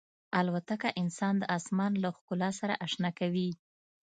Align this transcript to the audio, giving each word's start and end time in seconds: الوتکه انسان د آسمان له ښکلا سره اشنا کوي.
الوتکه 0.39 0.89
انسان 1.01 1.33
د 1.39 1.43
آسمان 1.57 1.91
له 2.03 2.09
ښکلا 2.17 2.49
سره 2.59 2.73
اشنا 2.85 3.09
کوي. 3.19 3.49